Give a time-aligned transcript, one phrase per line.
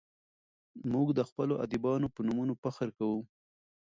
[0.93, 3.19] موږ د خپلو ادیبانو په نومونو فخر کوو.